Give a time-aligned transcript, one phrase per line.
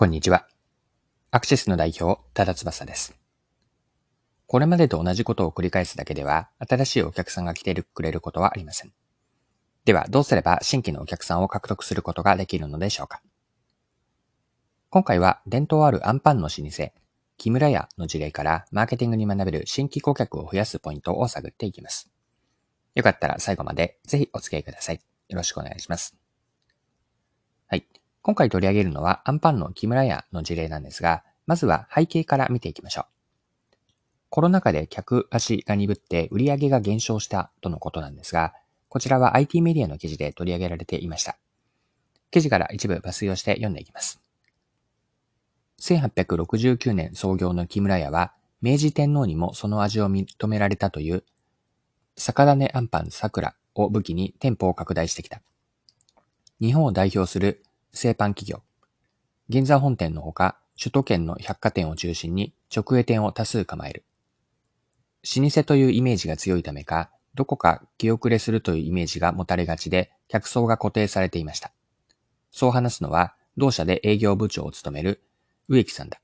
[0.00, 0.46] こんにちは。
[1.32, 3.18] アクシスの代表、多田翼です。
[4.46, 8.92] これまでと同じことを繰り返すだけでは、新しいお客さんが来てくれることはありません。
[9.84, 13.22] では、どうすれば新規のお客さんを獲得することができるのでしょうか
[14.90, 16.92] 今回は、伝統あるアンパンの老舗、
[17.36, 22.08] 木村屋の事例からマーケティングに学べる新規顧客を増やすポイントを探っていきます。
[22.94, 25.00] よかったら最後までぜひお付き合いください。
[25.28, 26.16] よろしくお願いします。
[27.66, 27.84] はい。
[28.28, 33.06] 今回取り上げるのはアンパンの木村屋の事例なんですが、まずは背景から見ていきましょ
[33.72, 33.74] う。
[34.28, 38.52] コロナ禍で客足が鈍って売り上げが減少したとのことなんですが、
[38.90, 41.38] こちらは IT メディアの記事で取り上げられていました。
[42.30, 44.20] 記事から一部抜粋をして読んでいきます。
[45.80, 51.24] 1869年創業の木村屋は、明治天皇にもその味を認められたという、
[52.18, 55.40] 酒種アンパン桜を武器に店舗を拡大してきた。
[56.60, 58.62] 日本を代表する製パン企業。
[59.48, 64.04] 銀座本店のほか、首都圏の百貨店を中心に直営店を多数構える。
[65.36, 71.72] 老舗というイメージが強いためか、どこか気遅れするというイメージが持たれがちで、客層が固定されていました。
[72.50, 75.22] そう話すのは、同社で営業部長を務める
[75.68, 76.20] 植木さんだ。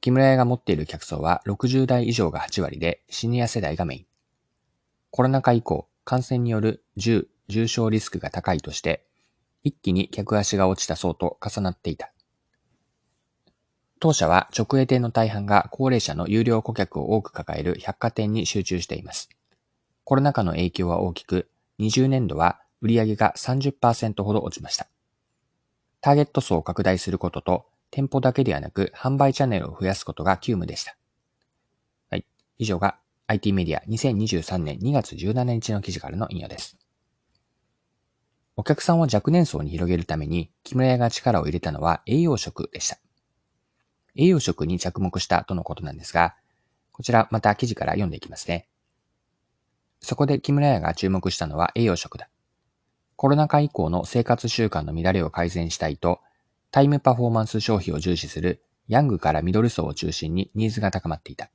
[0.00, 4.06] 木村屋が持っている客層は60代以上が8割で、シニア世代がメイン。
[5.10, 9.07] コロナ禍以降、感染による重、重症リスクが高いとして、
[9.64, 12.12] 一気に客足が落ちた層と重なっていた。
[14.00, 19.28] 当社は直営店の大半が高齢者の有料顧客を多く抱える百貨店に集中しています。
[20.04, 24.86] コロナ禍の影響は大きく、20年度は売上が30%ほど落ちました。
[26.00, 30.96] ターゲット層を拡大することと、店舗だけではなく販売チャンネルを増やすことが急務でした。
[32.10, 32.24] はい。
[32.58, 36.78] 以上が IT メディア2023年2月17日の記事からの引用です。
[38.58, 42.98] お客さんを若年層に広げるために、木村屋が力を入れたのは栄養食でした。
[44.16, 46.34] 栄養食に着目したとのことなんですが、
[46.90, 48.66] こちらまた記事から読んでいきますね。
[50.00, 52.28] そこで木村屋が注目したのは栄養食だ。
[53.14, 56.18] コロナ禍以降の生活習慣の乱れを改善したいと、
[56.72, 61.52] タイムパフォーマンス消費を重視するヤングからミドル層を中心にニーズが高まっていた。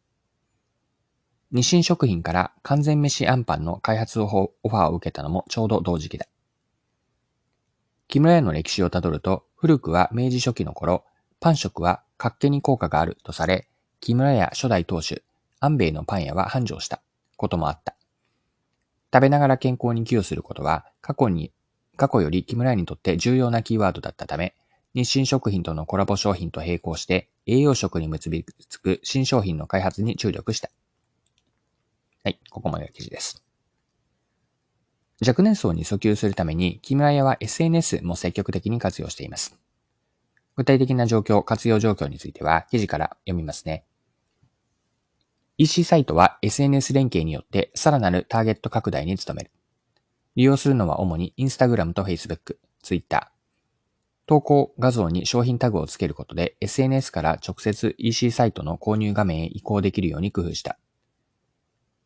[1.52, 6.28] 日清食品から完全飯アンパンの開発をオファーを受けたのもちょうど同時期だ。
[8.08, 11.03] 木村屋の歴史をたどると、古くは明治初期の頃、
[11.40, 13.68] パン食は活気に効果があるとされ、
[14.00, 15.24] 木村屋初代当主、
[15.59, 17.02] 安兵衛のパン屋は繁盛した
[17.38, 17.96] こともあった。
[19.13, 21.52] 食べながら健康に寄与することは、過去に、
[21.96, 24.56] 過去より木村屋にとって重要なキーワードだったため、
[24.94, 30.69] 日清食品とのコラボ商品と並行して栄養食に結びつく新商品の開発に注力した。
[32.24, 33.43] はい、ここまでが記事です。
[35.25, 39.57] 若年層に訴求するために、木村屋は SNS も積極的に活用しています。
[40.56, 43.85] 具体的な状況、活用状況については、記事から読みますね。
[45.59, 49.51] EC サイトは SNS 連携によってさらなるターゲット拡大に努める。
[50.35, 53.31] 利用するのは主に Instagram と Facebook、Twitter。
[54.25, 60.80] 投稿画像に商品タグをつけることで SNS から直接 EC サイトの購入画面へ移行できるように工夫した。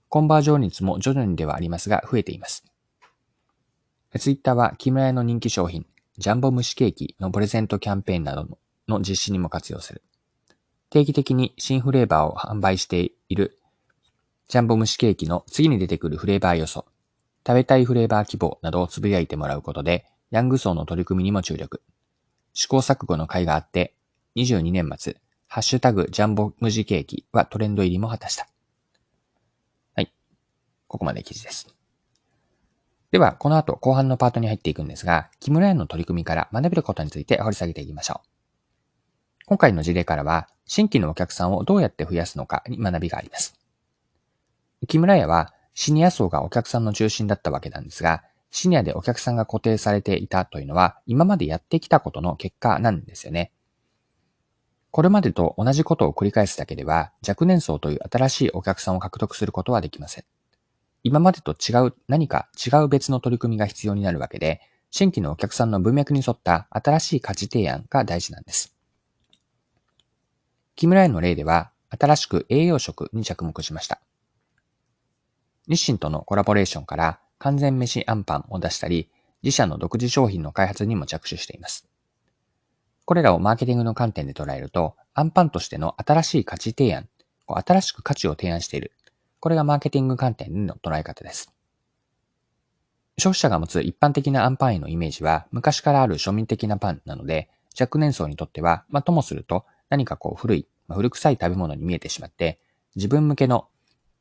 [0.09, 2.65] コンバージョン率も徐々にではありますが増えています。
[4.19, 5.85] ツイッターは木村屋の人気商品、
[6.17, 8.47] ジャンボ蒸しケーキのプレゼントキャンペーンなど
[8.87, 10.01] の実施にも活用する。
[10.89, 13.59] 定期的に新フレーバーを販売している
[14.47, 16.85] ジャンボ蒸しケーキの次に出てくるフレーバー予想、
[17.45, 21.81] 食べたいフレーバー希望などをつぶやいてもらうことで、ヤング層の取り組みにも注力。
[22.53, 23.93] 試行錯誤の会があって、
[24.37, 25.17] 22年末、
[25.47, 28.47] ハッシュタグジャンボ蒸しケーキはトレンド入りも果たした。
[29.95, 30.13] はい。
[30.87, 31.76] ここまで記事です。
[33.11, 38.27] では、この後後半のパートに入っていくんですが、木村屋の取り組みから学べることについて掘り下げていきましょう。
[39.45, 43.57] 今回の事例からは、新規のお客さんをどうやって増やすのかに学びがあります。
[44.87, 53.51] 木村屋はシニア層がお客さんの中心だったわけなんですが、シニアでお客さんが固定されていたというのは、今までやってきたことの結果なんですよね。
[54.91, 60.25] これまでと同じことを繰り返すだけでは、若年層という新しいお客さんを獲得することはできません。
[61.03, 68.75] 今までと違う、何か違う別の取り組みが必要になるわけで、新規のお客さんの文脈に沿った新しい価値提案が大事なんです。
[70.75, 74.01] 木村屋の例では、新しく栄養食に着目しました。
[75.67, 79.09] 日清とのコラボレーションから完全飯アンパンを出したり、
[79.43, 81.87] 自社の独自商品の開発にも着手しています。
[83.05, 87.07] これらをマーケティングの観点で捉えると、アンパンとしての新しい価値提案、
[87.47, 88.91] 新しく価値を提案している
[89.39, 91.53] これがマーケティング観点の捉え方です。
[93.17, 97.49] 消費者が持つ一般的なアンパンへのイメージは昔からある庶民的なパンなので、
[97.79, 102.59] 若年層にとっては、まあ、ともすると何かこう古い、まあ、古臭い食べ物に見えてしまって、
[102.95, 103.67] 自分向けの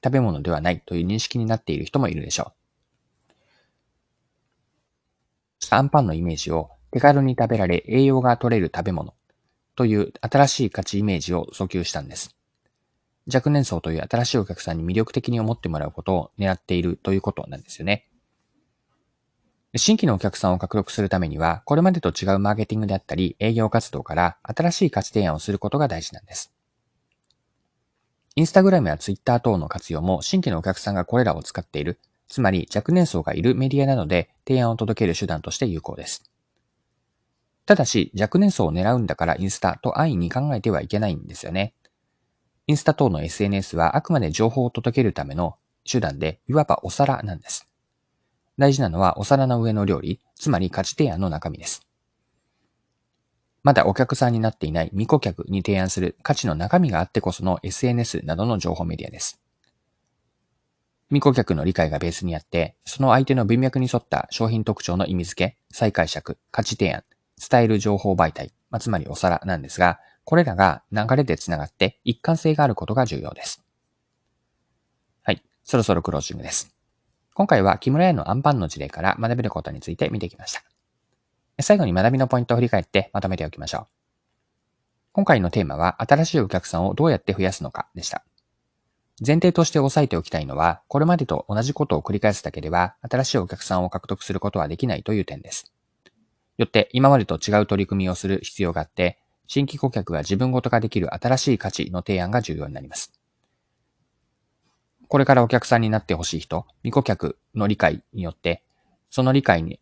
[0.05, 2.53] 食べ物ではないという認識になっている人もいるでしょう。
[5.71, 9.15] アンパンのイメージを手軽に食べられ栄養が取れる食べ物
[9.75, 12.36] という新しい価値イメージを訴求したんです。
[13.33, 18.07] 若年層という新しいお客さんに魅力的に思ってもらうことを狙っているということなんですよね。
[19.75, 26.53] 新規のお客さんを獲得するためには、これまでと違うマーケティングであったり、営業活動から新しい価値提案をすることが大事なんです。
[28.37, 36.31] インスタグラムやツイッター等の活用も新規のお客さんがこれらを使っている、つまり若年層がいるメディアなどで提案を届ける手段として有効です。
[37.67, 41.75] ただし、若年層を狙うんだからインスタと安易に考えてはいけないんですよね。
[42.69, 47.69] インスタ等の SNS はあくまで情報を届けるための手段で、いわばお皿なんです。
[48.59, 51.87] 大事なのはお皿の上の料理、つまり価値提案の中身です。
[53.63, 59.41] まだお客さんになっていない未顧客に提案する価値の中身があってこその SNS などの情報メディアです。
[61.09, 67.05] 未顧客の理解がベースにあって、その相手の文脈に沿った商品特徴の意味付け、再解釈、価値提案、
[67.49, 73.65] 伝える情報媒体、まあ、つまりお皿なんですが、これらが流れで繋がって一貫性があることが重要です。
[75.23, 75.41] はい。
[75.63, 76.75] そろそろクロージングです。
[77.33, 80.65] 今回は木村屋のアンパンの事例から学べることについて見てきました。
[81.63, 83.87] 最後に学びのポイントを振り返ってまとめておきましょう。
[85.13, 88.25] 今回のテーマは新しいお客さんをどうやって増やすのかでした。
[89.25, 95.73] 前提として押さえておきたいのは、これまでと同じことを繰り返すだけでは、新しいお客さんを獲得することはできないという点です。
[96.59, 103.13] よって今までと違う取り組みをする必要があって、新規顧客が自分ごと化できる新しい価値の提案が重要になります。
[105.09, 108.63] これからお客さんになってほしい人、未顧客の理解によって、
[109.11, 109.79] その理解に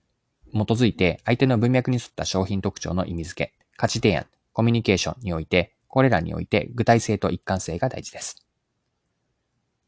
[0.53, 8.45] 基づいて相手の文脈に沿った商品特徴の意味付け、価値提案、コミュニケーションにおいて、これらにおいて具体性と一貫性が大事です。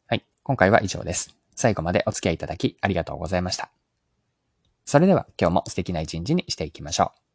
[0.06, 0.24] はい。
[0.42, 1.36] 今回は以上です。
[1.54, 3.70] 最後までお付き合いいただきありがとうございました。
[4.84, 7.25] それでは今日も素敵な一日にしていきましょう。